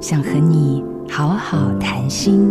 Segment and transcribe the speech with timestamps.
[0.00, 2.50] 想和你好好谈心。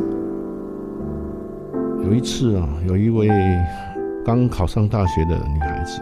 [2.04, 3.28] 有一次啊，有一位
[4.24, 6.00] 刚考上大学的女孩子，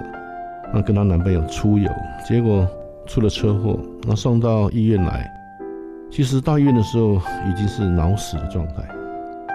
[0.74, 1.90] 那跟她男朋友出游，
[2.28, 2.68] 结果
[3.06, 5.26] 出了车祸，那送到医院来。
[6.12, 7.16] 其实到医院的时候
[7.50, 8.86] 已经是脑死的状态。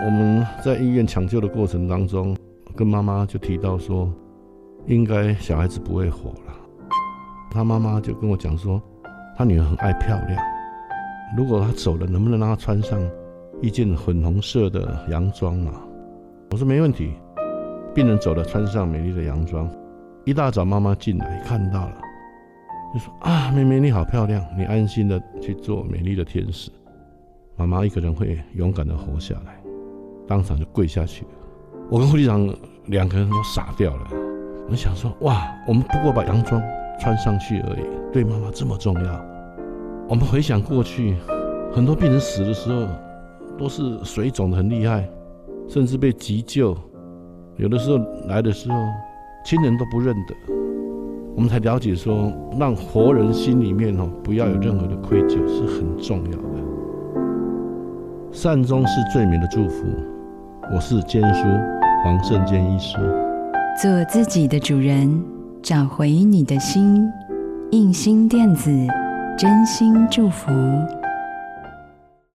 [0.06, 2.34] 我们在医院抢救的过程当中，
[2.74, 4.11] 跟妈妈就提到说，
[4.86, 6.54] 应该小孩子不会活了。
[7.50, 8.80] 她妈妈就跟我讲说，
[9.36, 10.43] 她女儿很爱漂亮，
[11.36, 13.00] 如果她走了，能不能让她穿上
[13.61, 15.75] 一件粉红色的洋装啊？
[16.50, 17.13] 我说没问题。
[17.95, 19.71] 病人走了，穿上美丽的洋装。
[20.25, 21.96] 一大早妈妈进来看到了，
[22.95, 26.71] 就说啊，妹妹你好漂亮，你安心的去做美丽的天使。
[27.57, 29.61] 妈妈一个人会勇敢的活下来，
[30.26, 31.26] 当场就跪下去。
[31.90, 32.48] 我跟护理长
[32.87, 34.06] 两个人都傻掉了。
[34.70, 36.62] 我想说，哇，我们不过把洋装
[36.98, 39.31] 穿上去而已，对妈妈这么重要。
[40.12, 41.16] 我们回想过去，
[41.72, 42.86] 很多病人死的时候
[43.59, 45.09] 都是水肿的很厉害。
[45.67, 46.77] 甚至被急救，
[47.56, 47.97] 有的时候
[48.28, 48.77] 来的时候，
[49.42, 50.34] 亲人都不认得，
[51.34, 56.59] 我们才了解说，让活人心里面哦不要有任何的愧疚是很重要的。
[58.33, 59.87] 善终是最美的祝福。
[60.75, 61.42] 我是坚叔
[62.05, 62.98] 黄胜坚医师。
[63.81, 65.25] 做自己的主人，
[65.62, 67.03] 找回你的心。
[67.70, 68.70] 印心电子，
[69.36, 71.02] 真心祝福。